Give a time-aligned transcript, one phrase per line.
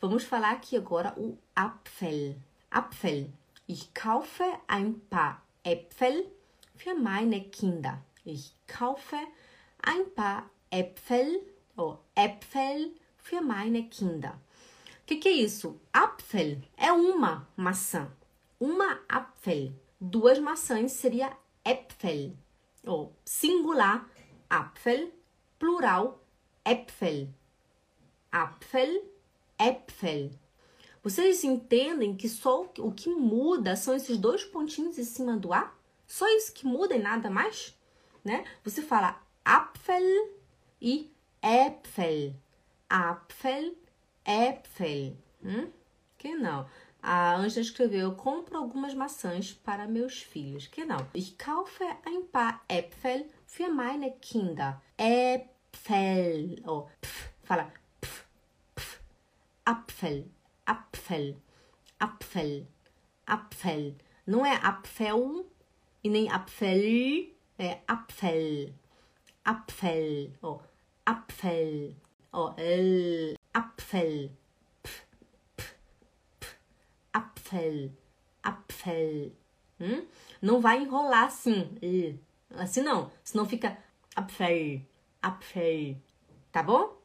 [0.00, 2.34] Vamos falar aqui agora o Apfel.
[2.70, 3.30] Apfel.
[3.68, 6.24] Ich kaufe ein paar Äpfel
[6.74, 8.02] für meine Kinder.
[8.24, 9.18] Ich kaufe
[9.82, 11.42] ein paar Äpfel
[11.76, 14.40] ou Äpfel für meine Kinder.
[15.02, 15.78] O que, que é isso?
[15.92, 18.10] Apfel é uma maçã.
[18.58, 19.74] Uma Apfel.
[20.00, 21.30] Duas maçãs seria
[21.62, 22.32] Äpfel.
[22.86, 24.08] Ou singular,
[24.48, 25.10] Apfel.
[25.58, 26.24] Plural,
[26.64, 27.28] Äpfel.
[28.32, 29.09] Apfel,
[29.60, 30.30] Äpfel.
[31.02, 35.72] Vocês entendem que só o que muda são esses dois pontinhos em cima do A?
[36.06, 37.76] Só isso que muda e nada mais?
[38.24, 38.44] Né?
[38.64, 40.30] Você fala Apfel
[40.80, 41.10] e
[41.42, 42.34] Äpfel.
[42.88, 43.74] Apfel,
[44.26, 45.16] Äpfel.
[45.44, 45.70] Hum?
[46.18, 46.66] Que não.
[47.02, 50.66] A Anja escreveu: Eu compro algumas maçãs para meus filhos.
[50.66, 51.06] Que não.
[51.14, 54.82] Ich kaufe ein paar Äpfel für meine Kinder.
[54.98, 56.60] Äpfel.
[56.66, 57.72] Oh, pf, fala.
[59.64, 60.26] Apfel,
[60.66, 61.36] Apfel,
[61.98, 62.66] Apfel,
[63.26, 63.94] Apfel.
[64.26, 65.46] Não é Apfel
[66.02, 68.72] e nem Apfel, é Apfel,
[69.44, 70.60] Apfel, ó,
[71.04, 71.94] Apfel,
[72.32, 74.30] ó, L, Apfel,
[74.82, 75.06] pf,
[75.56, 75.76] pf,
[76.38, 76.56] pf,
[77.12, 77.90] Apfel,
[78.42, 79.32] Apfel.
[79.80, 80.06] Hum?
[80.40, 81.70] Não vai enrolar assim,
[82.50, 83.76] assim não, senão fica
[84.16, 84.80] Apfel,
[85.20, 85.96] Apfel,
[86.50, 86.99] tá bom?